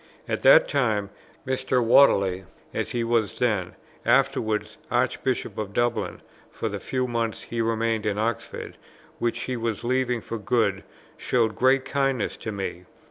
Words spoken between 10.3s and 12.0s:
good, showed great